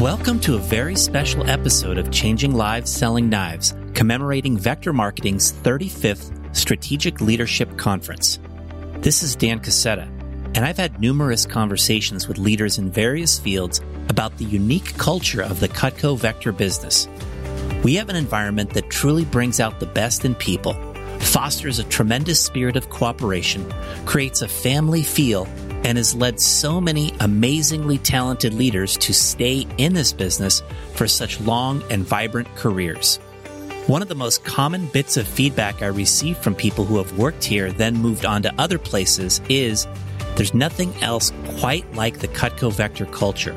[0.00, 6.56] Welcome to a very special episode of Changing Lives Selling Knives, commemorating Vector Marketing's 35th
[6.56, 8.38] Strategic Leadership Conference.
[9.00, 10.06] This is Dan Cassetta,
[10.56, 15.60] and I've had numerous conversations with leaders in various fields about the unique culture of
[15.60, 17.06] the Cutco Vector business.
[17.84, 20.72] We have an environment that truly brings out the best in people,
[21.18, 23.70] fosters a tremendous spirit of cooperation,
[24.06, 25.46] creates a family feel,
[25.84, 30.62] and has led so many amazingly talented leaders to stay in this business
[30.94, 33.16] for such long and vibrant careers.
[33.86, 37.42] One of the most common bits of feedback I receive from people who have worked
[37.42, 39.86] here, then moved on to other places, is
[40.36, 43.56] there's nothing else quite like the Cutco Vector culture.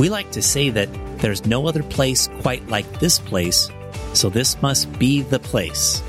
[0.00, 3.70] We like to say that there's no other place quite like this place,
[4.14, 6.02] so this must be the place.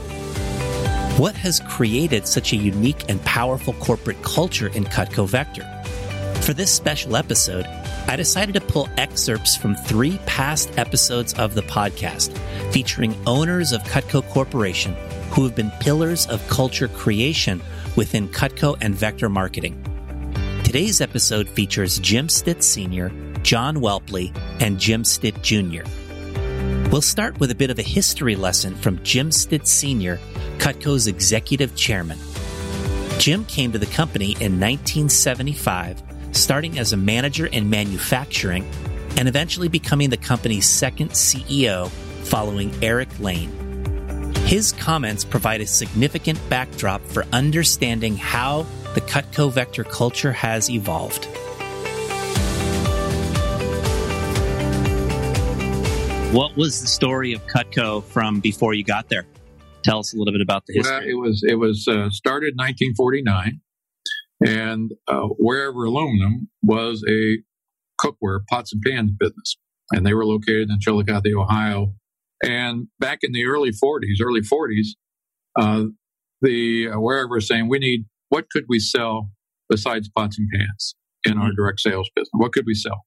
[1.18, 5.64] What has created such a unique and powerful corporate culture in Cutco Vector?
[6.42, 7.66] For this special episode,
[8.10, 12.38] I decided to pull excerpts from three past episodes of the podcast
[12.74, 14.94] featuring owners of Cutco Corporation
[15.32, 17.62] who have been pillars of culture creation
[17.96, 19.82] within Cutco and Vector marketing.
[20.66, 23.10] Today's episode features Jim Stitt Sr.,
[23.42, 25.84] John Whelpley, and Jim Stitt Jr.
[26.96, 30.18] We'll start with a bit of a history lesson from Jim Stitt Sr.,
[30.60, 32.18] Cutco's executive chairman.
[33.20, 36.02] Jim came to the company in 1975,
[36.32, 38.64] starting as a manager in manufacturing
[39.18, 41.90] and eventually becoming the company's second CEO
[42.24, 43.52] following Eric Lane.
[44.46, 51.28] His comments provide a significant backdrop for understanding how the Cutco Vector culture has evolved.
[56.36, 59.26] What was the story of Cutco from before you got there?
[59.86, 61.16] Tell us a little bit about the history.
[61.16, 63.62] Well, it was it was uh, started in 1949,
[64.46, 67.38] and uh, Wear-Ever aluminum was a
[68.02, 69.56] cookware pots and pans business,
[69.94, 71.94] and they were located in Chillicothe, Ohio.
[72.44, 74.88] And back in the early 40s, early 40s,
[75.58, 75.86] uh,
[76.42, 79.30] the uh, Wear-Ever was saying we need what could we sell
[79.70, 81.56] besides pots and pans in our mm-hmm.
[81.56, 82.32] direct sales business?
[82.34, 83.06] What could we sell?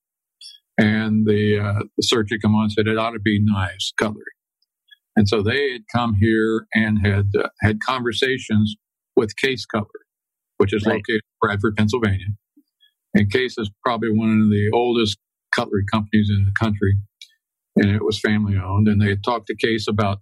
[0.79, 3.93] And the, uh, the search had come on and said it ought to be knives,
[3.99, 4.23] cutlery.
[5.17, 8.77] And so they had come here and had uh, had conversations
[9.17, 10.07] with Case Cutlery,
[10.59, 10.93] which is right.
[10.93, 12.29] located in Bradford, Pennsylvania.
[13.15, 15.19] And Case is probably one of the oldest
[15.53, 16.99] cutlery companies in the country,
[17.75, 18.87] and it was family owned.
[18.87, 20.19] And they had talked to Case about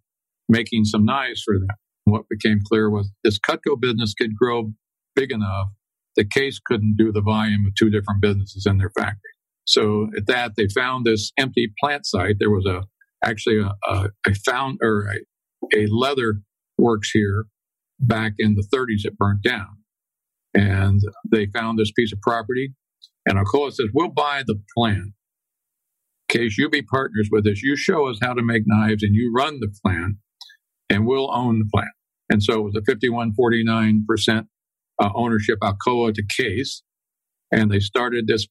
[0.48, 1.76] making some knives for them.
[2.04, 4.72] What became clear was this Cutco business could grow
[5.14, 5.68] big enough
[6.16, 9.35] that Case couldn't do the volume of two different businesses in their factory.
[9.66, 12.36] So at that, they found this empty plant site.
[12.38, 12.84] There was a
[13.24, 16.40] actually a, a, a found or a, a leather
[16.78, 17.46] works here
[17.98, 19.04] back in the 30s.
[19.04, 19.78] It burnt down,
[20.54, 21.00] and
[21.30, 22.74] they found this piece of property.
[23.26, 25.12] And Alcoa says, "We'll buy the plant.
[26.28, 29.32] Case you be partners with us, you show us how to make knives, and you
[29.34, 30.16] run the plant,
[30.88, 31.90] and we'll own the plant."
[32.30, 34.46] And so it was a 51 49 percent
[35.02, 36.82] uh, ownership Alcoa to Case,
[37.50, 38.46] and they started this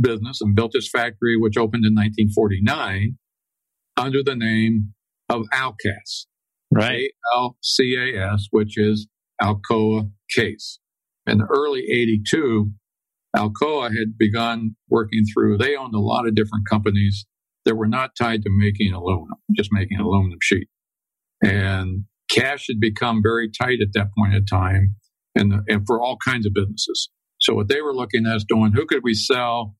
[0.00, 3.16] business and built this factory, which opened in 1949
[3.96, 4.94] under the name
[5.28, 6.26] of Alcas.
[6.72, 7.10] Right.
[7.34, 9.08] A-L-C-A-S, which is
[9.42, 10.78] Alcoa Case.
[11.26, 12.70] In the early 82,
[13.36, 17.26] Alcoa had begun working through, they owned a lot of different companies
[17.64, 20.68] that were not tied to making aluminum, just making aluminum sheet.
[21.42, 24.96] And cash had become very tight at that point in time
[25.34, 27.10] and, and for all kinds of businesses.
[27.40, 29.76] So what they were looking at is doing, who could we sell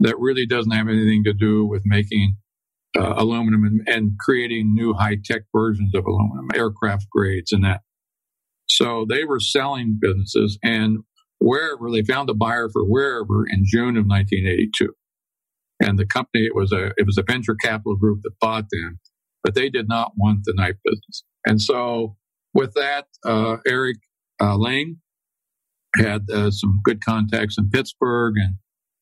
[0.00, 2.36] that really doesn't have anything to do with making
[2.98, 7.82] uh, aluminum and, and creating new high tech versions of aluminum, aircraft grades and that.
[8.70, 10.98] So they were selling businesses and
[11.38, 14.92] wherever they found a buyer for Wear-Ever in June of 1982.
[15.82, 19.00] And the company, it was a, it was a venture capital group that bought them,
[19.42, 21.24] but they did not want the knife business.
[21.46, 22.16] And so
[22.52, 23.96] with that, uh, Eric
[24.40, 24.98] uh, Lane
[25.96, 28.54] had uh, some good contacts in Pittsburgh and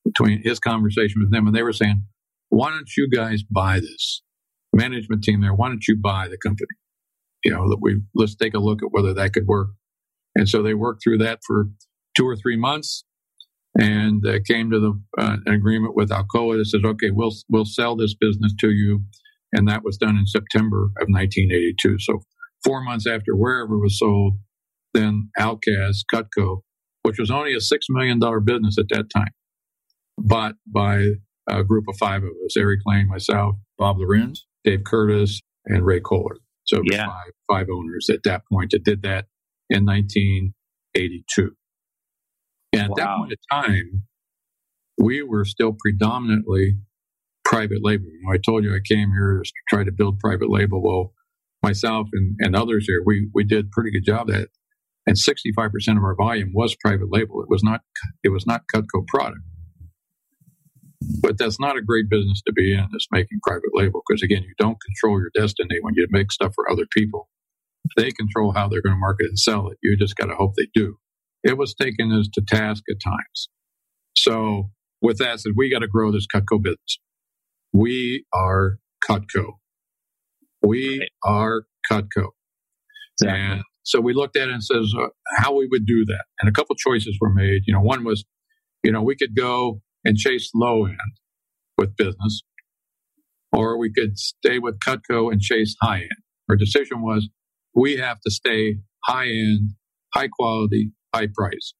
[0.04, 2.02] between his conversation with them, and they were saying,
[2.48, 4.22] why don't you guys buy this
[4.72, 5.54] management team there?
[5.54, 6.68] Why don't you buy the company?
[7.44, 9.68] You know, that we let's take a look at whether that could work.
[10.34, 11.66] And so they worked through that for
[12.16, 13.04] two or three months,
[13.78, 17.64] and uh, came to the uh, an agreement with Alcoa that says, okay, we'll we'll
[17.64, 19.02] sell this business to you,
[19.52, 21.98] and that was done in September of 1982.
[22.00, 22.20] So
[22.64, 24.34] four months after Wear-Ever was sold,
[24.94, 26.62] then Alcas Cutco,
[27.02, 29.32] which was only a six million dollar business at that time,
[30.18, 31.12] bought by
[31.48, 36.00] a group of five of us Eric Lane, myself, Bob Lorenz, Dave Curtis, and Ray
[36.00, 36.36] Kohler.
[36.64, 37.06] So yeah.
[37.06, 39.26] five, five owners at that point that did that
[39.70, 41.50] in 1982.
[42.74, 42.92] And wow.
[42.92, 44.02] at that point in time,
[44.98, 46.76] we were still predominantly
[47.44, 48.04] private label.
[48.04, 50.82] You know, I told you I came here to try to build private label.
[50.82, 51.12] Well,
[51.62, 54.50] myself and, and others here, we, we did pretty good job at it.
[55.08, 57.42] And 65% of our volume was private label.
[57.42, 57.80] It was not,
[58.22, 59.40] it was not Cutco product.
[61.22, 64.42] But that's not a great business to be in, is making private label, because again,
[64.42, 67.30] you don't control your destiny when you make stuff for other people.
[67.96, 69.78] They control how they're going to market and sell it.
[69.82, 70.98] You just got to hope they do.
[71.42, 73.48] It was taken us to task at times.
[74.18, 74.70] So
[75.00, 76.98] with that said, we got to grow this Cutco business.
[77.72, 78.78] We are
[79.08, 79.52] Cutco.
[80.62, 81.08] We right.
[81.24, 82.32] are Cutco.
[83.22, 83.40] Exactly.
[83.40, 85.06] And so we looked at it and says uh,
[85.38, 86.24] how we would do that.
[86.40, 87.62] And a couple choices were made.
[87.66, 88.24] You know, one was,
[88.84, 90.98] you know, we could go and chase low end
[91.78, 92.42] with business,
[93.50, 96.22] or we could stay with Cutco and chase high end.
[96.50, 97.30] Our decision was
[97.74, 99.70] we have to stay high end,
[100.14, 101.72] high quality, high price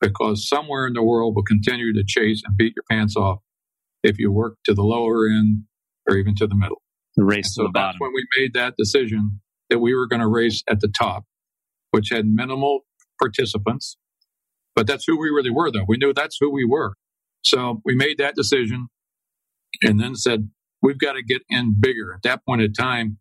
[0.00, 3.38] because somewhere in the world will continue to chase and beat your pants off
[4.02, 5.62] if you work to the lower end
[6.08, 6.82] or even to the middle.
[7.16, 7.92] The race so to the bottom.
[7.92, 9.40] That's when we made that decision
[9.70, 11.24] that we were going to race at the top,
[11.90, 12.80] which had minimal
[13.18, 13.96] participants.
[14.74, 15.84] But that's who we really were, though.
[15.88, 16.94] We knew that's who we were.
[17.44, 18.88] So we made that decision
[19.82, 20.50] and then said,
[20.82, 22.14] we've got to get in bigger.
[22.14, 23.18] At that point in time,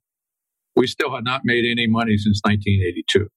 [0.75, 3.27] we still had not made any money since 1982.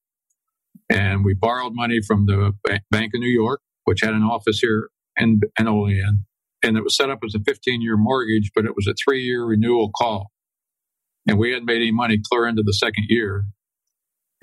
[0.90, 2.52] And we borrowed money from the
[2.90, 6.24] Bank of New York, which had an office here in, in Olean.
[6.62, 9.22] And it was set up as a 15 year mortgage, but it was a three
[9.22, 10.30] year renewal call.
[11.28, 13.44] And we hadn't made any money clear into the second year.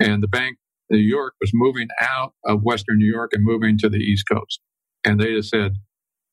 [0.00, 0.56] And the Bank
[0.90, 4.60] New York was moving out of Western New York and moving to the East Coast.
[5.04, 5.72] And they just said,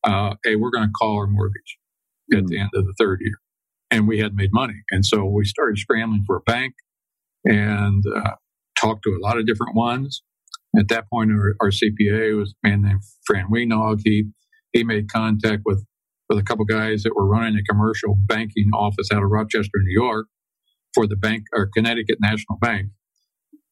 [0.03, 1.77] uh, hey, we're going to call our mortgage
[2.31, 2.39] mm.
[2.39, 3.37] at the end of the third year.
[3.91, 4.81] And we had made money.
[4.91, 6.73] And so we started scrambling for a bank
[7.45, 8.31] and uh,
[8.79, 10.23] talked to a lot of different ones.
[10.77, 14.01] At that point, our, our CPA was a man named Fran Wienog.
[14.03, 14.25] He,
[14.71, 15.85] he made contact with,
[16.29, 20.01] with a couple guys that were running a commercial banking office out of Rochester, New
[20.01, 20.27] York
[20.93, 22.89] for the bank or Connecticut National Bank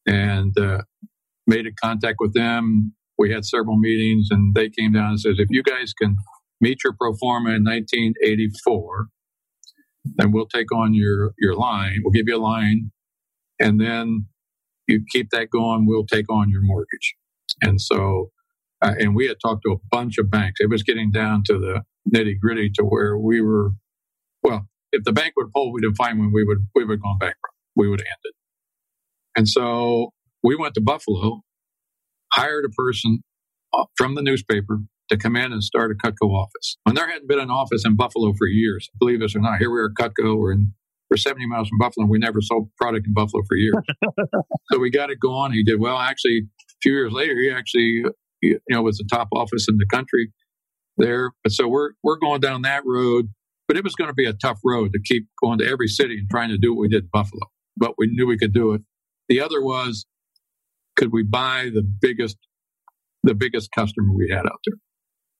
[0.06, 0.81] and uh,
[1.48, 2.94] made a contact with them.
[3.18, 6.15] We had several meetings and they came down and says, if you guys can
[6.59, 9.07] meet your pro forma in 1984,
[10.15, 12.00] then we'll take on your, your line.
[12.03, 12.92] We'll give you a line.
[13.59, 14.25] And then
[14.88, 17.15] you keep that going, we'll take on your mortgage.
[17.62, 18.31] And so,
[18.81, 20.59] uh, and we had talked to a bunch of banks.
[20.59, 21.83] It was getting down to the
[22.13, 23.71] nitty gritty to where we were,
[24.42, 27.04] well, if the bank would pull, we'd have fine when we would, we would have
[27.04, 27.56] gone bankrupt.
[27.75, 28.40] We would have ended.
[29.36, 30.12] And so
[30.44, 31.42] we went to Buffalo,
[32.33, 33.24] hired a person
[33.74, 34.80] uh, from the newspaper
[35.10, 36.78] to come in and start a Cutco office.
[36.86, 39.60] And there hadn't been an office in Buffalo for years, believe us or not.
[39.60, 40.38] Here we are, at Cutco.
[40.38, 40.74] We're in
[41.10, 43.75] we're 70 miles from Buffalo, and we never sold product in Buffalo for years.
[44.72, 45.51] so we got it going.
[45.51, 45.98] He did well.
[45.98, 48.06] Actually, a few years later, he actually
[48.42, 50.31] you know was the top office in the country
[50.98, 51.31] there.
[51.44, 53.28] But so we're we're going down that road.
[53.68, 56.18] But it was going to be a tough road to keep going to every city
[56.18, 57.44] and trying to do what we did in Buffalo.
[57.78, 58.81] But we knew we could do it.
[59.31, 60.06] The other was,
[60.98, 62.36] could we buy the biggest
[63.24, 64.78] the biggest customer we had out there,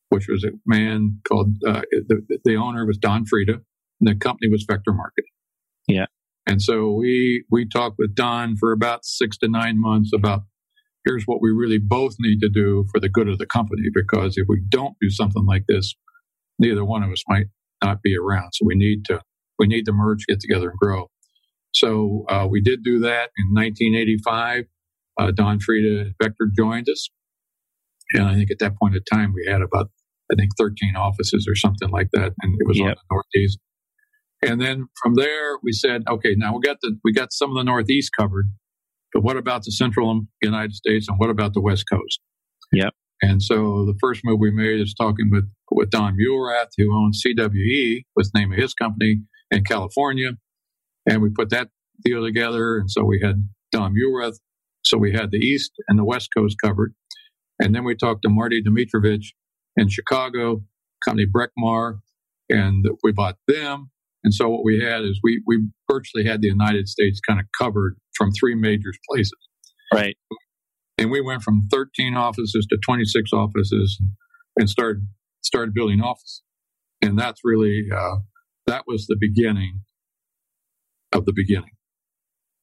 [0.08, 3.62] which was a man called uh, the, the owner was Don Frieda, and
[4.00, 5.32] the company was Vector Marketing.
[5.90, 6.06] Yeah.
[6.48, 10.44] And so we we talked with Don for about six to nine months about
[11.04, 14.36] here's what we really both need to do for the good of the company because
[14.38, 15.96] if we don't do something like this,
[16.60, 17.48] neither one of us might
[17.84, 18.52] not be around.
[18.54, 19.19] So we need to
[19.60, 21.10] we need to merge, get together, and grow.
[21.73, 24.66] So uh, we did do that in 1985.
[25.19, 27.09] Uh, Don Frieda Vector joined us,
[28.13, 29.90] and I think at that point in time we had about
[30.31, 32.87] I think 13 offices or something like that, and it was yep.
[32.87, 33.59] on the Northeast.
[34.44, 37.57] And then from there, we said, okay, now we got the we got some of
[37.57, 38.45] the Northeast covered,
[39.13, 42.19] but what about the Central United States and what about the West Coast?
[42.71, 42.94] Yep.
[43.21, 47.21] And so the first move we made is talking with with Don Muhlrath, who owns
[47.25, 50.31] CWE, was the name of his company in California,
[51.08, 51.70] and we put that
[52.04, 52.78] deal together.
[52.78, 54.38] And so we had Don Muhlrath,
[54.84, 56.94] so we had the East and the West Coast covered,
[57.60, 59.28] and then we talked to Marty Dimitrovich
[59.78, 60.64] in Chicago,
[61.06, 62.00] company Breckmar,
[62.50, 63.92] and we bought them.
[64.24, 67.46] And so what we had is we, we virtually had the United States kind of
[67.60, 69.31] covered from three major places.
[69.94, 70.16] Right.
[70.98, 74.00] And we went from 13 offices to 26 offices
[74.58, 75.08] and started,
[75.42, 76.44] started building office.
[77.02, 78.18] And that's really, uh,
[78.68, 79.81] that was the beginning
[81.13, 81.71] of the beginning.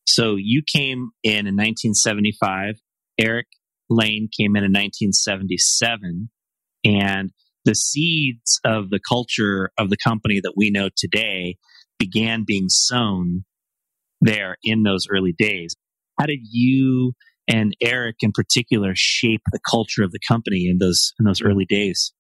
[0.07, 2.77] So you came in in 1975.
[3.19, 3.47] Eric
[3.91, 6.31] Lane came in in 1977.
[6.85, 7.31] And
[7.65, 11.57] the seeds of the culture of the company that we know today
[11.99, 13.45] began being sown
[14.21, 15.77] there in those early days.
[16.19, 17.13] How did you
[17.47, 21.67] and Eric in particular shape the culture of the company in those in those early
[21.67, 22.15] days?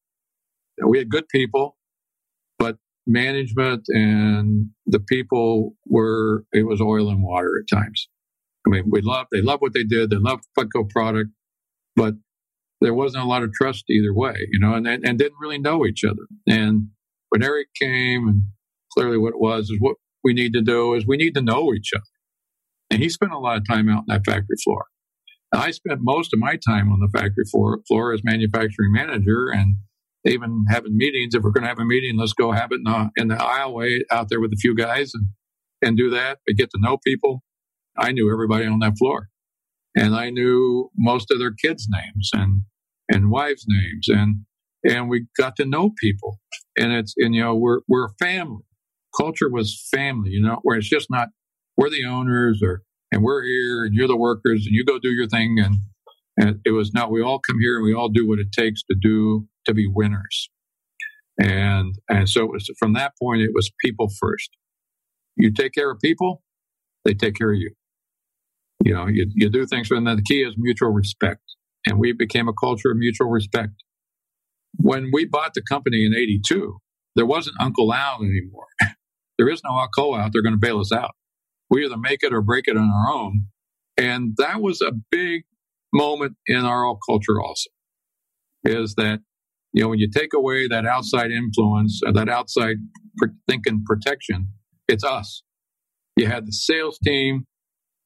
[0.86, 1.77] We had good people,
[3.08, 8.08] management and the people were, it was oil and water at times.
[8.66, 10.10] I mean, we loved, they loved what they did.
[10.10, 11.30] They loved Cutco product,
[11.96, 12.14] but
[12.80, 15.58] there wasn't a lot of trust either way, you know, and, and, and didn't really
[15.58, 16.26] know each other.
[16.46, 16.88] And
[17.30, 18.42] when Eric came and
[18.92, 21.72] clearly what it was is what we need to do is we need to know
[21.74, 22.04] each other.
[22.90, 24.84] And he spent a lot of time out in that factory floor.
[25.52, 29.76] I spent most of my time on the factory floor, floor as manufacturing manager and
[30.28, 31.34] even having meetings.
[31.34, 33.36] If we're going to have a meeting, let's go have it in the, in the
[33.36, 35.26] aisleway out there with a few guys and,
[35.82, 36.38] and do that.
[36.46, 37.42] But get to know people.
[37.96, 39.28] I knew everybody on that floor
[39.96, 42.62] and I knew most of their kids' names and,
[43.12, 44.44] and wives' names and,
[44.88, 46.38] and we got to know people
[46.78, 48.62] and it's, and you know, we're, we're a family.
[49.18, 51.28] Culture was family, you know, where it's just not,
[51.76, 55.10] we're the owners or, and we're here and you're the workers and you go do
[55.10, 55.56] your thing.
[55.58, 55.76] And,
[56.40, 58.84] and it was not, we all come here and we all do what it takes
[58.84, 60.50] to do to be winners.
[61.40, 64.50] And, and so it was from that point, it was people first.
[65.36, 66.42] You take care of people,
[67.04, 67.72] they take care of you.
[68.84, 70.04] You know, you, you do things for them.
[70.04, 71.42] The key is mutual respect.
[71.86, 73.72] And we became a culture of mutual respect.
[74.76, 76.78] When we bought the company in 82,
[77.16, 78.66] there wasn't Uncle Al anymore.
[79.38, 81.12] there is no Alcoa out there going to bail us out.
[81.70, 83.46] We either make it or break it on our own.
[83.96, 85.42] And that was a big
[85.92, 87.70] moment in our culture also,
[88.64, 89.20] is that
[89.72, 92.76] you know, when you take away that outside influence, or that outside
[93.48, 94.48] thinking protection,
[94.88, 95.42] it's us.
[96.16, 97.44] You had the sales team,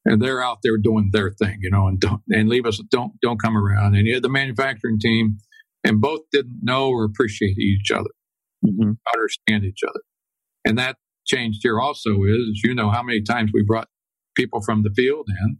[0.05, 3.13] and they're out there doing their thing, you know, and don't and leave us don't
[3.21, 3.95] don't come around.
[3.95, 5.37] And you had the manufacturing team,
[5.83, 8.09] and both didn't know or appreciate each other,
[8.65, 8.91] mm-hmm.
[9.15, 10.01] understand each other,
[10.65, 13.87] and that changed here also is you know how many times we brought
[14.35, 15.57] people from the field in,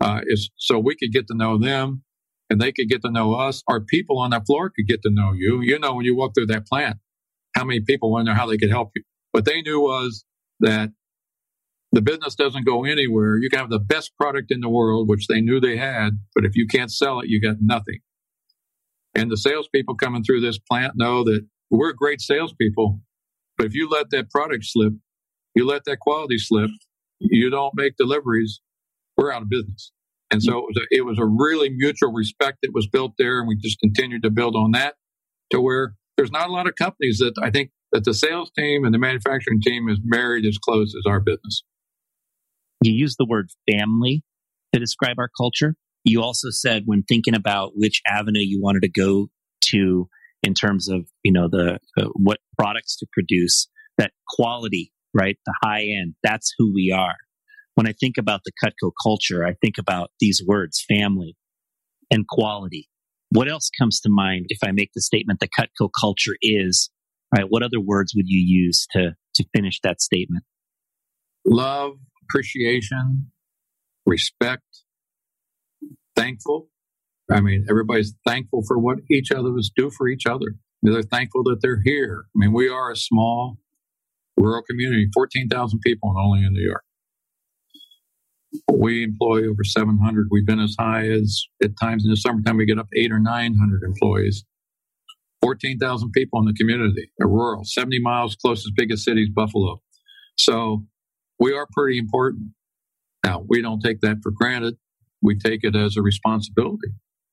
[0.00, 2.04] uh, is so we could get to know them
[2.52, 3.62] and they could get to know us.
[3.66, 5.62] Our people on that floor could get to know you.
[5.62, 6.98] You know, when you walk through that plant,
[7.56, 9.02] how many people wonder how they could help you.
[9.30, 10.26] What they knew was
[10.60, 10.90] that
[11.92, 13.38] the business doesn't go anywhere.
[13.38, 16.44] You can have the best product in the world, which they knew they had, but
[16.44, 18.00] if you can't sell it, you got nothing.
[19.14, 23.00] And the salespeople coming through this plant know that we're great salespeople,
[23.56, 24.92] but if you let that product slip,
[25.54, 26.70] you let that quality slip,
[27.18, 28.60] you don't make deliveries,
[29.16, 29.90] we're out of business.
[30.32, 33.38] And so it was, a, it was a really mutual respect that was built there.
[33.38, 34.94] And we just continued to build on that
[35.50, 38.84] to where there's not a lot of companies that I think that the sales team
[38.84, 41.62] and the manufacturing team is married as close as our business.
[42.82, 44.24] You use the word family
[44.72, 45.74] to describe our culture.
[46.04, 49.28] You also said when thinking about which avenue you wanted to go
[49.66, 50.08] to
[50.42, 55.36] in terms of, you know, the, uh, what products to produce, that quality, right?
[55.44, 57.16] The high end, that's who we are
[57.74, 61.36] when I think about the Cutco culture, I think about these words, family
[62.10, 62.88] and quality.
[63.30, 66.90] What else comes to mind if I make the statement that Cutco culture is?
[67.34, 70.44] Right, what other words would you use to, to finish that statement?
[71.46, 71.92] Love,
[72.24, 73.32] appreciation,
[74.04, 74.62] respect,
[76.14, 76.68] thankful.
[77.30, 80.56] I mean, everybody's thankful for what each other was do for each other.
[80.82, 82.24] They're thankful that they're here.
[82.26, 83.56] I mean, we are a small
[84.36, 86.84] rural community, 14,000 people and only in New York.
[88.70, 90.28] We employ over 700.
[90.30, 93.18] We've been as high as, at times in the summertime, we get up eight or
[93.18, 94.44] 900 employees.
[95.42, 99.80] 14,000 people in the community, a rural, 70 miles closest biggest city is Buffalo.
[100.36, 100.84] So
[101.38, 102.52] we are pretty important.
[103.24, 104.76] Now, we don't take that for granted.
[105.20, 106.88] We take it as a responsibility.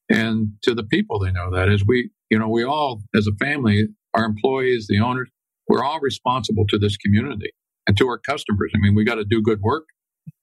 [0.09, 3.43] And to the people, they know that as we, you know, we all, as a
[3.43, 5.29] family, our employees, the owners,
[5.67, 7.51] we're all responsible to this community
[7.85, 8.71] and to our customers.
[8.75, 9.85] I mean, we got to do good work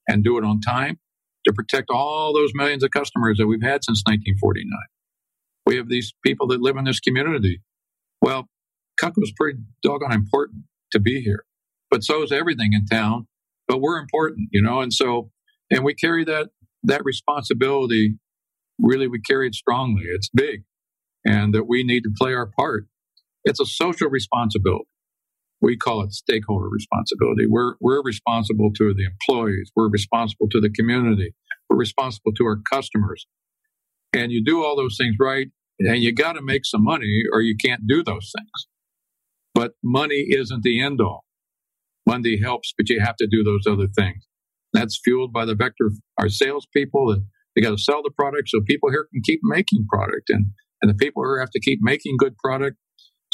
[0.09, 0.99] and do it on time
[1.47, 4.69] to protect all those millions of customers that we've had since 1949.
[5.65, 7.61] We have these people that live in this community.
[8.21, 8.49] Well,
[9.03, 11.45] is pretty doggone important to be here,
[11.91, 13.27] but so is everything in town.
[13.69, 15.31] But we're important, you know, and so,
[15.71, 16.51] and we carry that,
[16.85, 18.17] that responsibility.
[18.79, 20.05] Really, we carry it strongly.
[20.07, 20.63] It's big
[21.27, 22.87] and that we need to play our part.
[23.45, 24.89] It's a social responsibility
[25.61, 27.47] we call it stakeholder responsibility.
[27.49, 29.71] We're, we're responsible to the employees.
[29.75, 31.35] We're responsible to the community.
[31.69, 33.27] We're responsible to our customers.
[34.13, 35.49] And you do all those things right,
[35.79, 38.69] and you got to make some money or you can't do those things.
[39.55, 41.25] But money isn't the end all.
[42.07, 44.27] Money helps, but you have to do those other things.
[44.73, 47.07] That's fueled by the vector, of our salespeople.
[47.09, 50.29] That they got to sell the product so people here can keep making product.
[50.29, 50.47] And,
[50.83, 52.77] and the people here have to keep making good product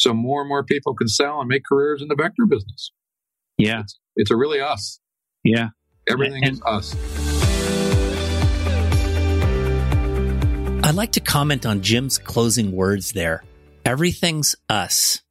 [0.02, 2.90] so more and more people can sell and make careers in the vector business.
[3.56, 3.80] Yeah.
[3.80, 5.00] It's, it's a really us.
[5.44, 5.68] Yeah.
[6.08, 6.96] Everything and, is us.
[10.84, 13.44] I'd like to comment on Jim's closing words there.
[13.84, 15.22] Everything's us.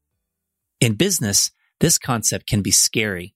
[0.79, 1.51] In business,
[1.81, 3.35] this concept can be scary,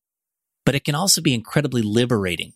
[0.65, 2.54] but it can also be incredibly liberating.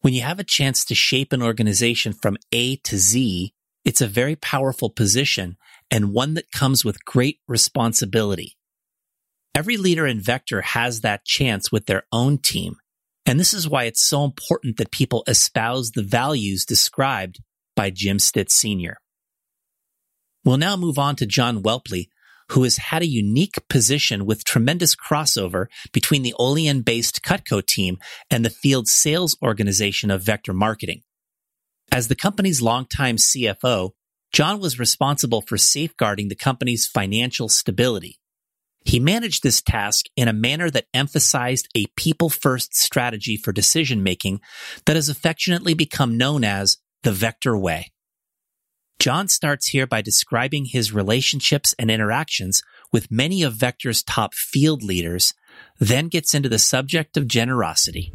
[0.00, 3.52] When you have a chance to shape an organization from A to Z,
[3.84, 5.56] it's a very powerful position
[5.92, 8.56] and one that comes with great responsibility.
[9.54, 12.76] Every leader in Vector has that chance with their own team.
[13.26, 17.40] And this is why it's so important that people espouse the values described
[17.76, 18.96] by Jim Stitt Sr.
[20.44, 22.08] We'll now move on to John Whelpley,
[22.48, 27.98] who has had a unique position with tremendous crossover between the Olean based Cutco team
[28.30, 31.02] and the field sales organization of Vector Marketing.
[31.92, 33.90] As the company's longtime CFO,
[34.32, 38.18] John was responsible for safeguarding the company's financial stability.
[38.84, 44.02] He managed this task in a manner that emphasized a people first strategy for decision
[44.02, 44.40] making
[44.86, 47.92] that has affectionately become known as the Vector Way.
[48.98, 52.62] John starts here by describing his relationships and interactions
[52.92, 55.34] with many of Vector's top field leaders,
[55.78, 58.12] then gets into the subject of generosity.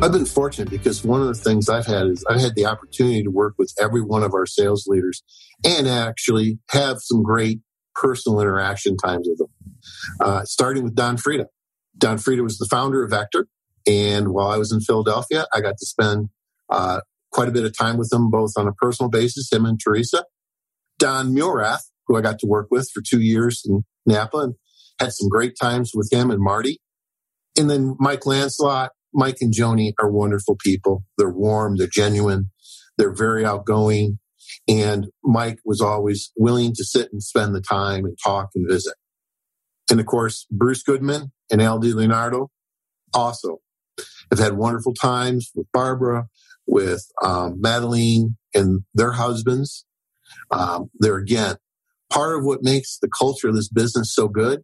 [0.00, 3.24] I've been fortunate because one of the things I've had is I've had the opportunity
[3.24, 5.24] to work with every one of our sales leaders
[5.64, 7.58] and actually have some great
[7.96, 9.48] personal interaction times with them.
[10.20, 11.46] Uh, starting with Don Frieda.
[11.98, 13.48] Don Frieda was the founder of Vector.
[13.88, 16.28] And while I was in Philadelphia, I got to spend
[16.70, 17.00] uh,
[17.32, 20.24] quite a bit of time with him, both on a personal basis, him and Teresa.
[21.00, 24.54] Don Mulrath, who I got to work with for two years in Napa and
[25.00, 26.80] had some great times with him and Marty.
[27.58, 31.04] And then Mike Lancelot, Mike and Joni are wonderful people.
[31.16, 32.50] They're warm, they're genuine,
[32.96, 34.18] they're very outgoing.
[34.66, 38.94] And Mike was always willing to sit and spend the time and talk and visit.
[39.90, 42.50] And of course, Bruce Goodman and Al Leonardo
[43.14, 43.58] also
[44.30, 46.26] have had wonderful times with Barbara,
[46.66, 49.86] with um, Madeline and their husbands.
[50.50, 51.56] Um, they're again,
[52.10, 54.60] part of what makes the culture of this business so good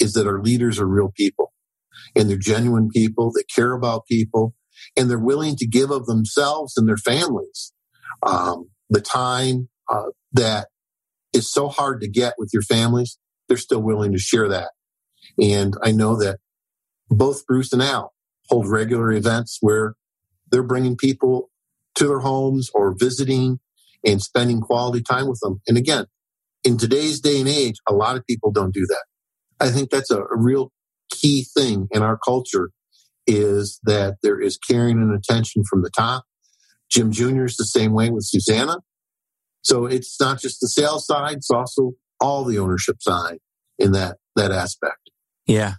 [0.00, 1.52] is that our leaders are real people
[2.16, 3.32] and they're genuine people.
[3.32, 4.54] That care about people.
[4.96, 7.72] And they're willing to give of themselves and their families
[8.22, 10.68] um, the time uh, that
[11.32, 14.70] is so hard to get with your families they're still willing to share that.
[15.40, 16.38] And i know that
[17.10, 18.12] both bruce and al
[18.48, 19.94] hold regular events where
[20.50, 21.50] they're bringing people
[21.94, 23.58] to their homes or visiting
[24.06, 25.60] and spending quality time with them.
[25.66, 26.06] And again
[26.64, 29.04] in today's day and age a lot of people don't do that.
[29.60, 30.72] I think that's a, a real
[31.10, 32.70] key thing in our culture
[33.26, 36.24] is that there is caring and attention from the top.
[36.90, 37.44] Jim Jr.
[37.44, 38.78] is the same way with Susanna.
[39.62, 43.38] So it's not just the sales side, it's also all the ownership side
[43.78, 45.10] in that, that aspect.
[45.46, 45.74] Yeah,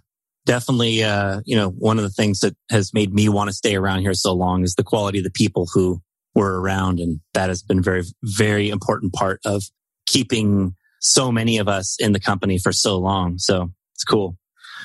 [0.46, 1.02] definitely.
[1.02, 4.00] Uh, you know, one of the things that has made me want to stay around
[4.00, 6.00] here so long is the quality of the people who
[6.34, 7.00] were around.
[7.00, 9.64] And that has been very, very important part of
[10.06, 13.38] keeping so many of us in the company for so long.
[13.38, 14.36] So it's cool.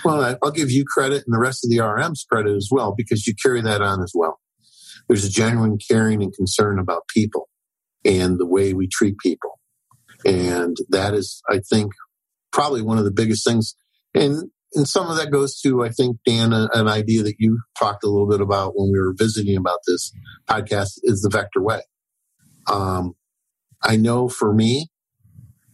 [0.05, 3.25] Well, I'll give you credit and the rest of the RMs credit as well because
[3.25, 4.39] you carry that on as well.
[5.07, 7.49] There's a genuine caring and concern about people
[8.05, 9.59] and the way we treat people.
[10.23, 11.91] And that is, I think,
[12.51, 13.75] probably one of the biggest things.
[14.13, 18.03] And, and some of that goes to, I think, Dan, an idea that you talked
[18.03, 20.11] a little bit about when we were visiting about this
[20.47, 21.81] podcast is the vector way.
[22.71, 23.13] Um,
[23.81, 24.87] I know for me,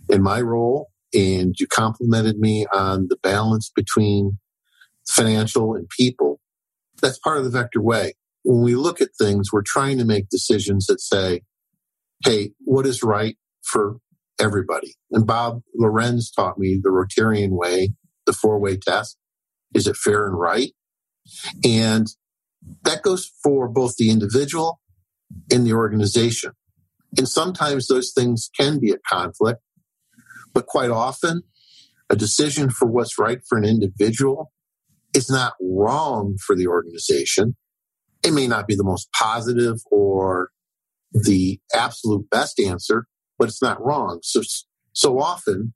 [0.09, 4.39] in my role, and you complimented me on the balance between
[5.08, 6.39] financial and people.
[7.02, 8.13] That's part of the vector way.
[8.43, 11.41] When we look at things, we're trying to make decisions that say,
[12.24, 13.97] hey, what is right for
[14.39, 14.95] everybody?
[15.12, 17.93] And Bob Lorenz taught me the Rotarian way,
[18.26, 19.17] the four way test.
[19.74, 20.71] Is it fair and right?
[21.63, 22.08] And
[22.84, 24.80] that goes for both the individual
[25.52, 26.52] and the organization.
[27.17, 29.62] And sometimes those things can be a conflict
[30.53, 31.43] but quite often,
[32.09, 34.51] a decision for what's right for an individual
[35.13, 37.55] is not wrong for the organization.
[38.23, 40.49] It may not be the most positive or
[41.11, 44.19] the absolute best answer, but it's not wrong.
[44.23, 44.41] So,
[44.93, 45.73] so often,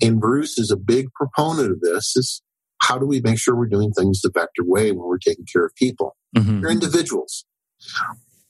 [0.00, 2.42] and Bruce is a big proponent of this, is
[2.80, 5.64] how do we make sure we're doing things the vector way when we're taking care
[5.64, 6.16] of people?
[6.36, 6.60] Mm-hmm.
[6.60, 7.44] They're individuals.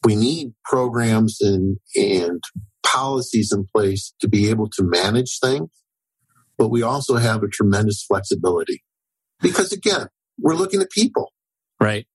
[0.05, 2.43] We need programs and, and
[2.93, 5.71] policies in place to be able to manage things,
[6.59, 8.83] but we also have a tremendous flexibility
[9.41, 10.09] because again,
[10.41, 11.33] we're looking at people.
[11.81, 12.07] Right.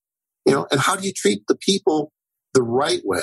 [0.46, 2.12] You know, and how do you treat the people
[2.54, 3.22] the right way?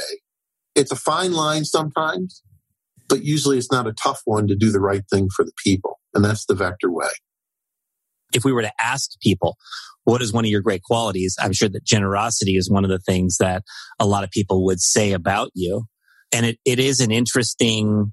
[0.74, 2.42] It's a fine line sometimes,
[3.08, 5.98] but usually it's not a tough one to do the right thing for the people.
[6.12, 7.08] And that's the vector way.
[8.34, 9.56] If we were to ask people,
[10.04, 11.36] what is one of your great qualities?
[11.40, 13.62] I'm sure that generosity is one of the things that
[13.98, 15.84] a lot of people would say about you.
[16.34, 18.12] And it, it is an interesting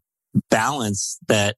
[0.50, 1.58] balance that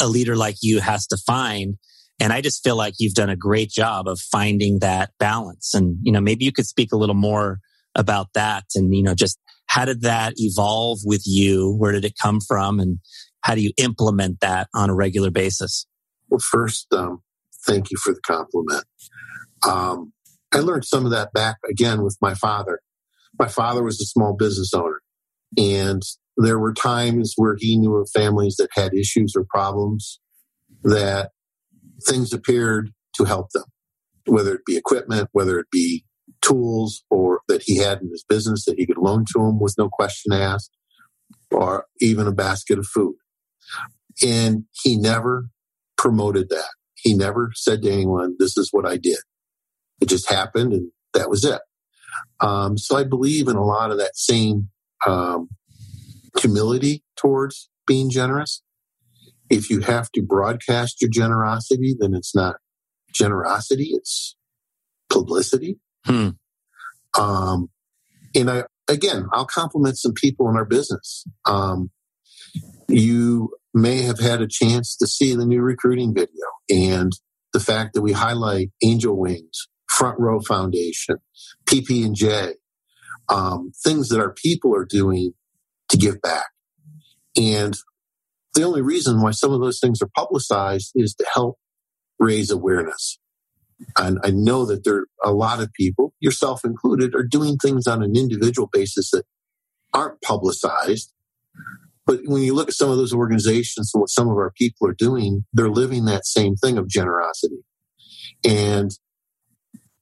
[0.00, 1.76] a leader like you has to find.
[2.18, 5.74] And I just feel like you've done a great job of finding that balance.
[5.74, 7.60] And, you know, maybe you could speak a little more
[7.94, 11.76] about that and, you know, just how did that evolve with you?
[11.76, 12.80] Where did it come from?
[12.80, 12.98] And
[13.42, 15.86] how do you implement that on a regular basis?
[16.28, 17.22] Well, first, um,
[17.66, 18.84] thank you for the compliment.
[19.66, 20.12] Um,
[20.52, 22.80] I learned some of that back again with my father.
[23.38, 24.97] My father was a small business owner,
[25.56, 26.02] and
[26.36, 30.20] there were times where he knew of families that had issues or problems
[30.84, 31.30] that
[32.06, 33.64] things appeared to help them,
[34.26, 36.04] whether it be equipment, whether it be
[36.40, 39.74] tools or that he had in his business that he could loan to him with
[39.78, 40.70] no question asked,
[41.50, 43.16] or even a basket of food.
[44.24, 45.48] And he never
[45.96, 46.70] promoted that.
[46.94, 49.18] He never said to anyone, This is what I did.
[50.00, 51.60] It just happened and that was it.
[52.40, 54.68] Um, so I believe in a lot of that same
[55.06, 55.48] um,
[56.38, 58.62] humility towards being generous.
[59.50, 62.56] If you have to broadcast your generosity, then it's not
[63.12, 64.36] generosity, it's
[65.08, 65.78] publicity.
[66.04, 66.30] Hmm.
[67.18, 67.68] Um,
[68.34, 71.24] and I, again, I'll compliment some people in our business.
[71.46, 71.90] Um,
[72.88, 77.12] you may have had a chance to see the new recruiting video and
[77.52, 81.16] the fact that we highlight Angel Wings, Front Row Foundation,
[81.66, 82.54] PP and J,
[83.28, 85.32] um, things that our people are doing
[85.88, 86.46] to give back.
[87.36, 87.76] And
[88.54, 91.58] the only reason why some of those things are publicized is to help
[92.18, 93.18] raise awareness.
[93.96, 97.86] And I know that there are a lot of people, yourself included, are doing things
[97.86, 99.24] on an individual basis that
[99.94, 101.12] aren't publicized.
[102.06, 104.88] But when you look at some of those organizations and what some of our people
[104.88, 107.58] are doing, they're living that same thing of generosity.
[108.44, 108.90] And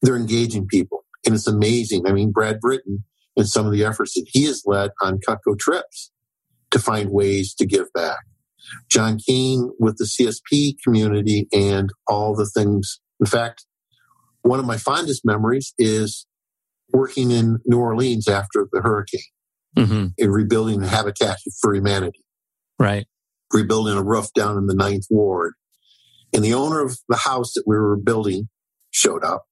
[0.00, 1.04] they're engaging people.
[1.24, 2.06] And it's amazing.
[2.06, 3.04] I mean, Brad Britton
[3.37, 6.11] and some of the efforts that he has led on Cutco trips
[6.70, 8.18] to find ways to give back.
[8.90, 13.01] John Keene with the CSP community and all the things.
[13.20, 13.64] In fact,
[14.42, 16.27] one of my fondest memories is
[16.92, 19.20] working in New Orleans after the hurricane
[19.77, 20.07] mm-hmm.
[20.18, 22.25] in rebuilding the Habitat for Humanity.
[22.79, 23.07] Right.
[23.53, 25.55] Rebuilding a roof down in the ninth ward.
[26.33, 28.49] And the owner of the house that we were building
[28.90, 29.44] showed up.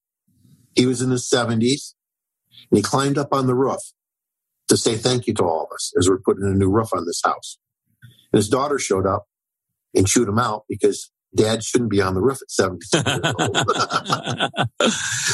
[0.75, 1.95] He was in his 70s
[2.71, 3.81] and he climbed up on the roof
[4.69, 7.07] to say thank you to all of us as we're putting a new roof on
[7.07, 7.59] this house.
[8.33, 9.27] And his daughter showed up
[9.95, 12.87] and chewed him out because dad shouldn't be on the roof at 70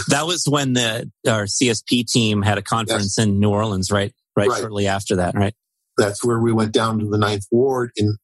[0.09, 3.27] that was when the our CSP team had a conference yes.
[3.27, 4.13] in New Orleans, right?
[4.37, 4.49] right?
[4.49, 5.55] Right shortly after that, right?
[5.97, 8.17] That's where we went down to the ninth ward and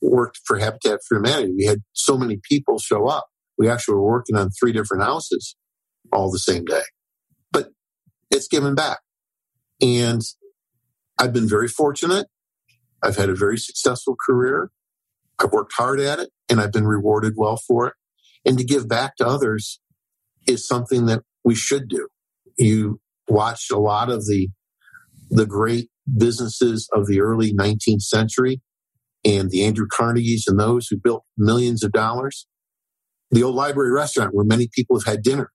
[0.00, 1.52] worked for Habitat for Humanity.
[1.56, 3.26] We had so many people show up.
[3.58, 5.56] We actually were working on three different houses
[6.12, 6.82] all the same day.
[8.34, 8.98] It's given back.
[9.80, 10.20] And
[11.18, 12.26] I've been very fortunate.
[13.00, 14.70] I've had a very successful career.
[15.38, 17.94] I've worked hard at it and I've been rewarded well for it.
[18.44, 19.80] And to give back to others
[20.48, 22.08] is something that we should do.
[22.58, 24.48] You watch a lot of the,
[25.30, 28.60] the great businesses of the early 19th century
[29.24, 32.48] and the Andrew Carnegies and those who built millions of dollars.
[33.30, 35.52] The old library restaurant where many people have had dinner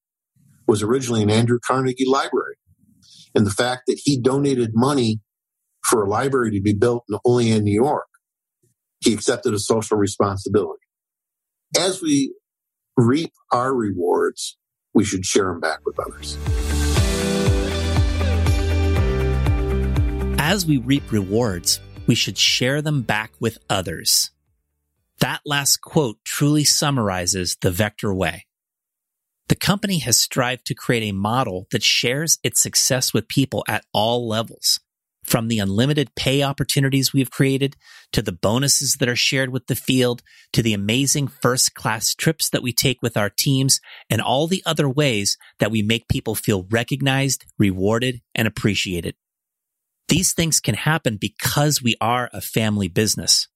[0.66, 2.56] was originally an Andrew Carnegie library.
[3.36, 5.20] And the fact that he donated money
[5.84, 8.08] for a library to be built only in New York,
[9.02, 10.84] he accepted a social responsibility.
[11.78, 12.34] As we
[12.98, 14.58] reap our rewards,
[14.94, 16.38] we should share them back with others.
[20.40, 24.32] As we reap rewards, we should share them back with others.
[25.20, 28.46] That last quote truly summarizes the Vector way.
[29.50, 33.84] The company has strived to create a model that shares its success with people at
[33.92, 34.80] all levels.
[35.24, 37.76] From the unlimited pay opportunities we've created,
[38.14, 40.22] to the bonuses that are shared with the field,
[40.54, 44.62] to the amazing first class trips that we take with our teams, and all the
[44.68, 49.16] other ways that we make people feel recognized, rewarded, and appreciated.
[50.10, 53.48] These things can happen because we are a family business.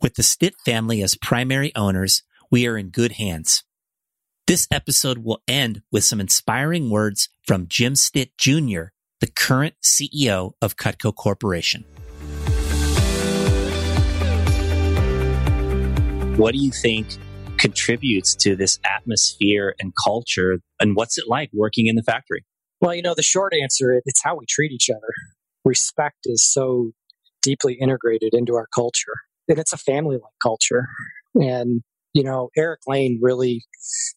[0.00, 3.62] With the Stitt family as primary owners, we are in good hands.
[4.48, 8.86] This episode will end with some inspiring words from Jim Stitt Jr.,
[9.20, 11.84] the current CEO of Cutco Corporation.
[16.36, 17.06] What do you think
[17.56, 20.58] contributes to this atmosphere and culture?
[20.80, 22.44] And what's it like working in the factory?
[22.80, 25.14] Well, you know, the short answer is it's how we treat each other.
[25.64, 26.90] Respect is so
[27.42, 29.14] deeply integrated into our culture,
[29.48, 30.88] and it's a family like culture.
[31.36, 33.64] And you know, Eric Lane really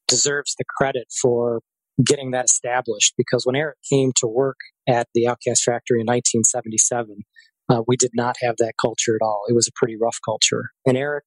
[0.07, 1.61] deserves the credit for
[2.03, 7.21] getting that established because when Eric came to work at the Alcas Factory in 1977,
[7.69, 9.43] uh, we did not have that culture at all.
[9.47, 10.71] It was a pretty rough culture.
[10.85, 11.23] And Eric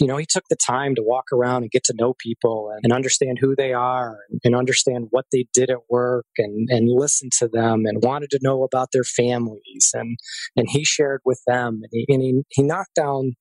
[0.00, 2.80] you know, he took the time to walk around and get to know people and,
[2.82, 6.88] and understand who they are and, and, understand what they did at work and, and
[6.90, 9.92] listen to them and wanted to know about their families.
[9.94, 10.16] And,
[10.56, 13.34] and he shared with them and he, and he, he knocked down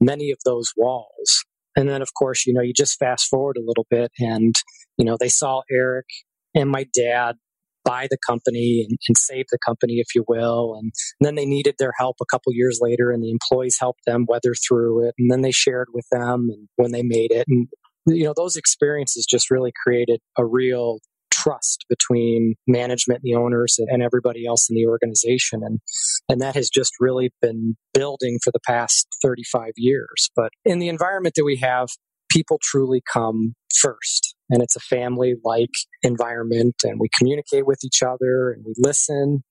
[0.00, 1.44] many of those walls.
[1.76, 4.54] And then, of course, you know, you just fast forward a little bit and,
[4.96, 6.06] you know, they saw Eric
[6.54, 7.36] and my dad
[7.84, 10.74] buy the company and, and, save the company, if you will.
[10.74, 14.00] And, and, then they needed their help a couple years later, and the employees helped
[14.06, 15.14] them weather through it.
[15.18, 17.44] And then they shared with them and when they made it.
[17.46, 17.68] And
[18.06, 20.98] you know, those experiences just really created a real
[21.46, 25.60] trust between management the owners and everybody else in the organization.
[25.62, 25.80] And
[26.28, 30.30] and that has just really been building for the past 35 years.
[30.34, 31.88] But in the environment that we have
[32.30, 34.34] people truly come first.
[34.50, 35.70] And it's a family like
[36.02, 39.42] environment and we communicate with each other and we listen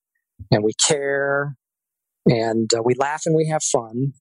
[0.52, 1.56] and we care
[2.26, 4.14] and uh, we laugh and we have fun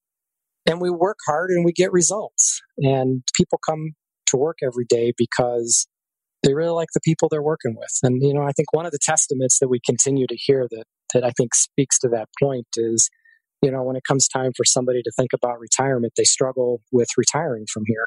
[0.67, 2.61] and we work hard and we get results.
[2.79, 3.93] And people come
[4.27, 5.87] to work every day because
[6.45, 8.93] they really like the people they're working with and you know i think one of
[8.93, 12.67] the testaments that we continue to hear that that i think speaks to that point
[12.77, 13.11] is
[13.63, 17.09] you know when it comes time for somebody to think about retirement they struggle with
[17.17, 18.07] retiring from here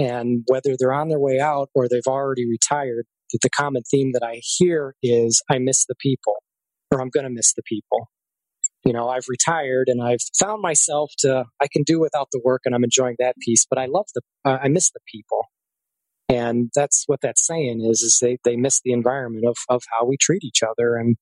[0.00, 4.22] and whether they're on their way out or they've already retired, the common theme that
[4.24, 6.34] I hear is I miss the people
[6.90, 8.08] or I'm going to miss the people.
[8.84, 12.62] You know, I've retired and I've found myself to, I can do without the work
[12.64, 15.46] and I'm enjoying that piece, but I love the, uh, I miss the people.
[16.28, 20.06] And that's what that's saying is, is they, they miss the environment of, of how
[20.06, 21.16] we treat each other and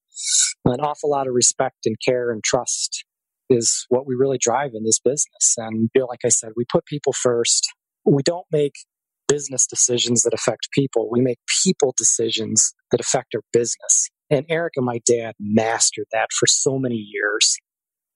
[0.65, 3.05] an awful lot of respect and care and trust
[3.51, 5.55] is what we really drive in this business.
[5.59, 7.69] And you know, like I said, we put people first
[8.05, 8.75] we don't make
[9.29, 11.09] business decisions that affect people.
[11.11, 14.09] We make people decisions that affect our business.
[14.31, 17.57] And Eric and my dad mastered that for so many years.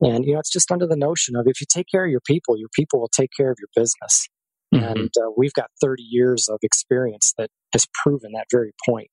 [0.01, 2.20] And, you know, it's just under the notion of if you take care of your
[2.27, 4.29] people, your people will take care of your business.
[4.75, 4.85] Mm-hmm.
[4.85, 9.11] And uh, we've got 30 years of experience that has proven that very point.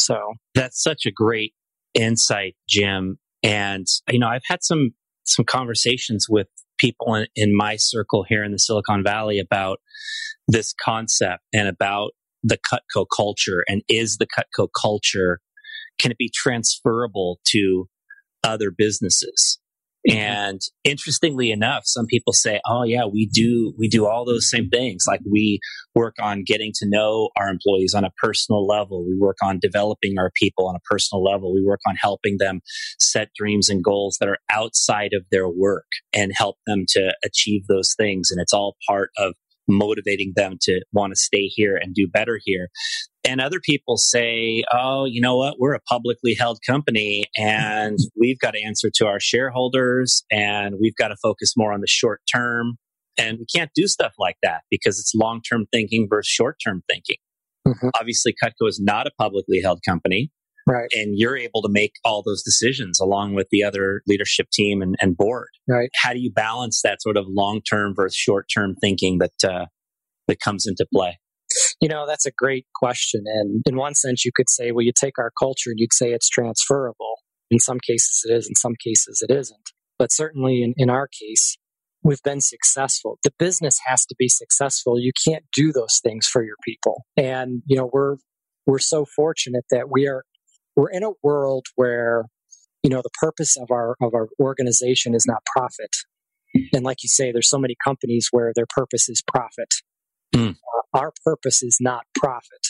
[0.00, 1.54] So that's such a great
[1.94, 3.18] insight, Jim.
[3.42, 4.90] And, you know, I've had some,
[5.24, 9.78] some conversations with people in, in my circle here in the Silicon Valley about
[10.48, 15.40] this concept and about the Cutco culture and is the Cutco culture
[16.00, 17.88] can it be transferable to
[18.42, 19.60] other businesses.
[20.12, 24.68] And interestingly enough, some people say, "Oh yeah, we do we do all those same
[24.68, 25.04] things.
[25.06, 25.60] Like we
[25.94, 29.06] work on getting to know our employees on a personal level.
[29.06, 31.54] We work on developing our people on a personal level.
[31.54, 32.60] We work on helping them
[32.98, 37.66] set dreams and goals that are outside of their work and help them to achieve
[37.68, 38.30] those things.
[38.30, 39.34] And it's all part of
[39.68, 42.68] motivating them to want to stay here and do better here.
[43.24, 45.54] And other people say, oh, you know what?
[45.58, 50.96] We're a publicly held company and we've got to answer to our shareholders and we've
[50.96, 52.78] got to focus more on the short term.
[53.18, 56.82] And we can't do stuff like that because it's long term thinking versus short term
[56.90, 57.16] thinking.
[57.68, 57.88] Mm-hmm.
[58.00, 60.30] Obviously, Cutco is not a publicly held company.
[60.66, 60.88] Right.
[60.94, 64.94] And you're able to make all those decisions along with the other leadership team and,
[65.00, 65.48] and board.
[65.68, 65.90] Right.
[66.00, 69.66] How do you balance that sort of long term versus short term thinking that uh,
[70.28, 71.18] that comes into play?
[71.82, 73.24] You know, that's a great question.
[73.26, 76.12] And in one sense, you could say, well, you take our culture and you'd say
[76.12, 77.16] it's transferable.
[77.50, 78.46] In some cases, it is.
[78.46, 79.72] In some cases, it isn't.
[79.98, 81.58] But certainly in, in our case,
[82.04, 83.18] we've been successful.
[83.24, 85.00] The business has to be successful.
[85.00, 87.02] You can't do those things for your people.
[87.16, 88.14] And, you know, we're,
[88.64, 90.22] we're so fortunate that we are,
[90.76, 92.26] we're in a world where,
[92.84, 95.90] you know, the purpose of our, of our organization is not profit.
[96.72, 99.68] And like you say, there's so many companies where their purpose is profit.
[100.34, 100.50] Mm.
[100.50, 102.68] Uh, our purpose is not profit.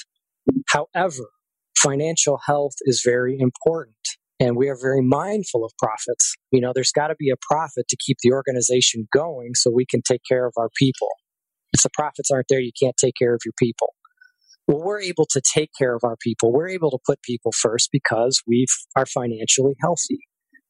[0.68, 1.30] However,
[1.76, 3.96] financial health is very important
[4.42, 6.34] and we are very mindful of profits.
[6.50, 9.86] You know, there's got to be a profit to keep the organization going so we
[9.86, 11.08] can take care of our people.
[11.72, 13.94] If the profits aren't there, you can't take care of your people.
[14.66, 16.52] Well, we're able to take care of our people.
[16.52, 20.18] We're able to put people first because we are financially healthy.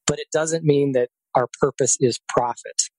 [0.07, 2.90] But it doesn't mean that our purpose is profit.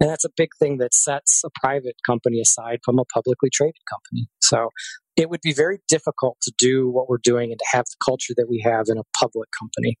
[0.00, 3.82] And that's a big thing that sets a private company aside from a publicly traded
[3.88, 4.28] company.
[4.40, 4.70] So
[5.16, 8.34] it would be very difficult to do what we're doing and to have the culture
[8.36, 9.96] that we have in a public company.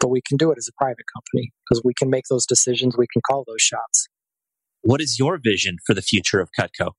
[0.00, 2.96] But we can do it as a private company because we can make those decisions,
[2.96, 4.08] we can call those shots.
[4.82, 6.90] What is your vision for the future of Cutco?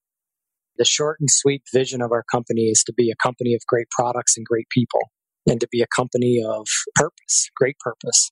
[0.77, 3.89] The short and sweet vision of our company is to be a company of great
[3.91, 5.01] products and great people,
[5.45, 6.65] and to be a company of
[6.95, 8.31] purpose, great purpose.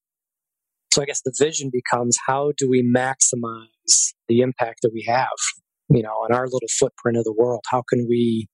[0.92, 3.68] So I guess the vision becomes how do we maximize
[4.28, 5.28] the impact that we have,
[5.90, 7.62] you know, on our little footprint of the world?
[7.70, 8.48] How can we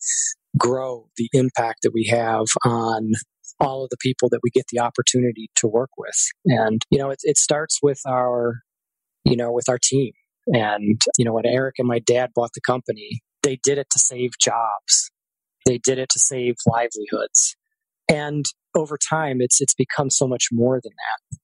[0.57, 3.11] grow the impact that we have on
[3.59, 6.17] all of the people that we get the opportunity to work with?
[6.45, 8.61] And, you know, it, it starts with our,
[9.23, 10.13] you know, with our team.
[10.47, 13.99] And, you know, when Eric and my dad bought the company, they did it to
[13.99, 15.11] save jobs.
[15.65, 17.55] They did it to save livelihoods.
[18.09, 18.45] And
[18.75, 21.39] over time, it's, it's become so much more than that.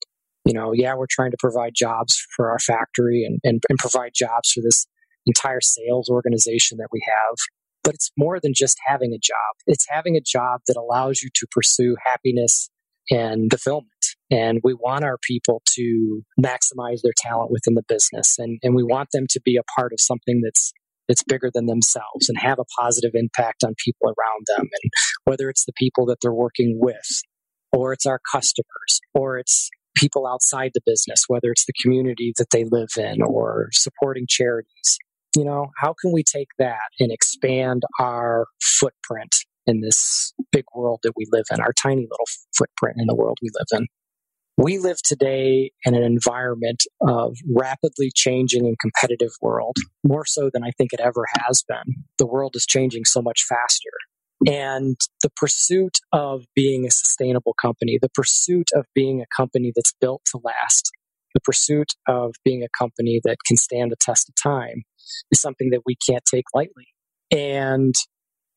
[0.46, 4.12] You know, yeah, we're trying to provide jobs for our factory and, and, and provide
[4.14, 4.86] jobs for this
[5.26, 7.36] entire sales organization that we have.
[7.84, 9.56] But it's more than just having a job.
[9.68, 12.70] It's having a job that allows you to pursue happiness
[13.10, 13.90] and fulfillment.
[14.32, 18.36] And we want our people to maximize their talent within the business.
[18.38, 20.74] And, and we want them to be a part of something that's
[21.08, 24.70] that's bigger than themselves and have a positive impact on people around them.
[24.82, 24.92] And
[25.26, 27.22] whether it's the people that they're working with,
[27.74, 32.50] or it's our customers, or it's people outside the business, whether it's the community that
[32.52, 34.98] they live in or supporting charities.
[35.36, 41.00] You know, how can we take that and expand our footprint in this big world
[41.04, 43.88] that we live in, our tiny little footprint in the world we live in?
[44.56, 50.64] We live today in an environment of rapidly changing and competitive world, more so than
[50.64, 52.04] I think it ever has been.
[52.20, 53.90] The world is changing so much faster.
[54.46, 59.94] And the pursuit of being a sustainable company, the pursuit of being a company that's
[60.02, 60.92] built to last,
[61.34, 64.84] the pursuit of being a company that can stand the test of time
[65.32, 66.88] is something that we can't take lightly.
[67.32, 67.96] And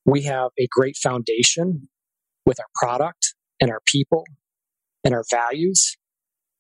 [0.05, 1.89] we have a great foundation
[2.45, 4.25] with our product and our people
[5.05, 5.97] and our values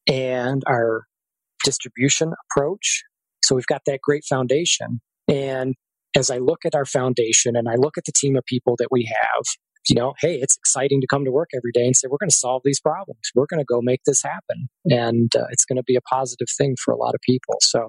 [0.06, 1.04] and our
[1.64, 3.02] distribution approach.
[3.44, 5.00] So we've got that great foundation.
[5.28, 5.74] And
[6.14, 8.88] as I look at our foundation and I look at the team of people that
[8.90, 9.44] we have,
[9.88, 12.30] you know, hey, it's exciting to come to work every day and say, we're going
[12.30, 13.20] to solve these problems.
[13.34, 14.68] We're going to go make this happen.
[14.86, 17.56] And uh, it's going to be a positive thing for a lot of people.
[17.60, 17.86] So,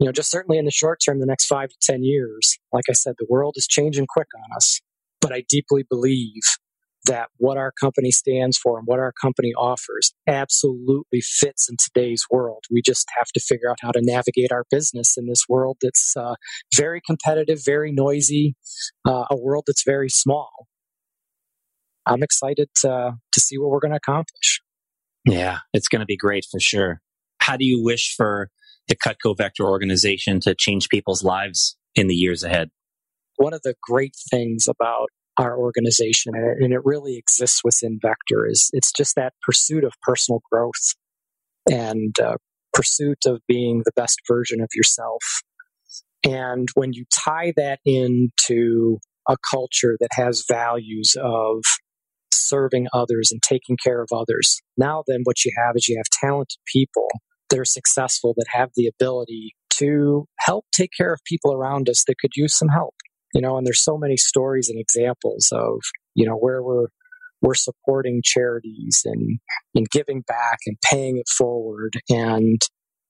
[0.00, 2.84] you know, just certainly in the short term, the next five to 10 years, like
[2.90, 4.80] I said, the world is changing quick on us.
[5.20, 6.42] But I deeply believe
[7.06, 12.24] that what our company stands for and what our company offers absolutely fits in today's
[12.30, 12.64] world.
[12.70, 16.16] We just have to figure out how to navigate our business in this world that's
[16.16, 16.34] uh,
[16.74, 18.54] very competitive, very noisy,
[19.06, 20.68] uh, a world that's very small.
[22.06, 24.60] I'm excited to, to see what we're going to accomplish.
[25.24, 27.00] Yeah, it's going to be great for sure.
[27.40, 28.48] How do you wish for
[28.88, 32.70] the Cutco Vector organization to change people's lives in the years ahead?
[33.36, 35.08] One of the great things about
[35.38, 40.40] our organization and it really exists within vector is it's just that pursuit of personal
[40.50, 40.94] growth
[41.70, 42.36] and uh,
[42.72, 45.22] pursuit of being the best version of yourself.
[46.24, 51.62] And when you tie that into a culture that has values of
[52.32, 56.20] serving others and taking care of others now then what you have is you have
[56.20, 57.08] talented people
[57.50, 62.04] that are successful that have the ability to help take care of people around us
[62.06, 62.94] that could use some help
[63.36, 65.80] you know and there's so many stories and examples of
[66.14, 66.86] you know where we're
[67.42, 69.38] we're supporting charities and
[69.74, 71.94] and giving back and paying it forward.
[72.08, 72.60] And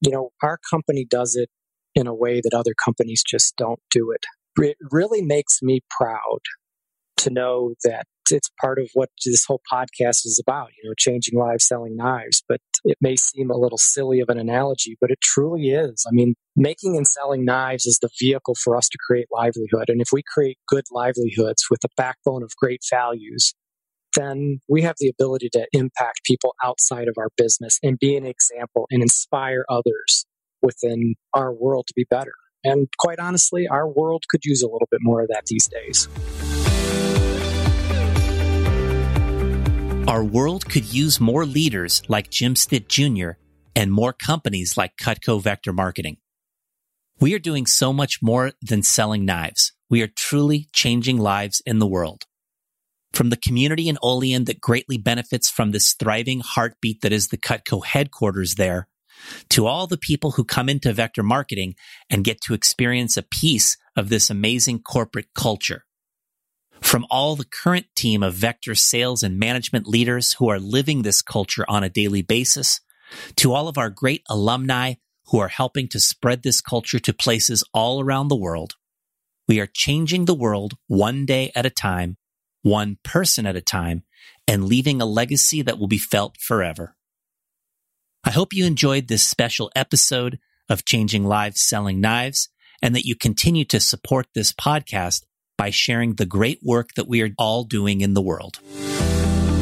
[0.01, 1.49] you know our company does it
[1.95, 4.25] in a way that other companies just don't do it.
[4.63, 6.41] It really makes me proud
[7.19, 11.39] to know that it's part of what this whole podcast is about, you know, changing
[11.39, 12.43] lives selling knives.
[12.49, 16.05] But it may seem a little silly of an analogy, but it truly is.
[16.07, 19.89] I mean, making and selling knives is the vehicle for us to create livelihood.
[19.89, 23.55] And if we create good livelihoods with a backbone of great values,
[24.15, 28.27] then we have the ability to impact people outside of our business and be an
[28.27, 30.27] example and inspire others
[30.63, 32.33] within our world to be better.
[32.65, 36.09] And quite honestly, our world could use a little bit more of that these days.
[40.07, 43.31] Our world could use more leaders like Jim Stitt Jr.
[43.75, 46.19] and more companies like Cutco Vector Marketing.
[47.19, 49.73] We are doing so much more than selling knives.
[49.91, 52.23] We are truly changing lives in the world.
[53.13, 57.39] From the community in Olean that greatly benefits from this thriving heartbeat that is the
[57.39, 58.87] Cutco headquarters there,
[59.49, 61.75] to all the people who come into Vector Marketing
[62.09, 65.86] and get to experience a piece of this amazing corporate culture.
[66.81, 71.23] From all the current team of Vector sales and management leaders who are living this
[71.23, 72.81] culture on a daily basis,
[73.37, 74.95] to all of our great alumni
[75.27, 78.75] who are helping to spread this culture to places all around the world,
[79.49, 82.17] we are changing the world one day at a time,
[82.63, 84.03] one person at a time,
[84.49, 86.97] and leaving a legacy that will be felt forever.
[88.25, 92.49] I hope you enjoyed this special episode of Changing Lives Selling Knives
[92.83, 95.25] and that you continue to support this podcast
[95.57, 98.57] by sharing the great work that we are all doing in the world.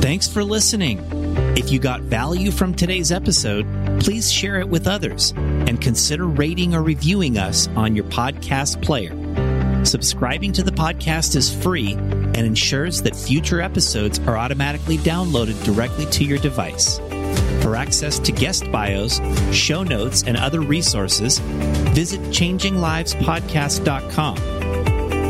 [0.00, 1.00] Thanks for listening.
[1.56, 3.66] If you got value from today's episode,
[4.00, 9.14] please share it with others and consider rating or reviewing us on your podcast player.
[9.84, 16.06] Subscribing to the podcast is free and ensures that future episodes are automatically downloaded directly
[16.06, 16.98] to your device.
[17.62, 19.20] For access to guest bios,
[19.52, 24.63] show notes, and other resources, visit changinglivespodcast.com.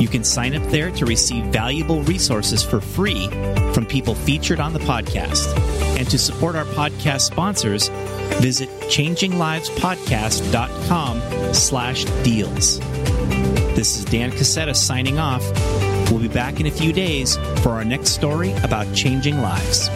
[0.04, 3.26] You can sign up there to receive valuable resources for free
[3.72, 5.56] from people featured on the podcast.
[5.98, 7.88] And to support our podcast sponsors,
[8.38, 12.80] visit changinglivespodcast.com slash deals.
[13.74, 15.40] This is Dan Cassetta signing off.
[16.10, 19.88] We'll be back in a few days for our next story about changing lives.